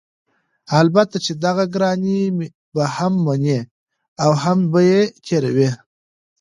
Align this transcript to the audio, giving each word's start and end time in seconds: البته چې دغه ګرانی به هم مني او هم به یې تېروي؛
البته 0.81 1.15
چې 1.25 1.31
دغه 1.45 1.63
ګرانی 1.73 2.21
به 2.73 2.83
هم 2.95 3.13
مني 3.25 3.59
او 4.23 4.31
هم 4.43 4.59
به 4.71 4.79
یې 4.89 5.01
تېروي؛ 5.25 5.69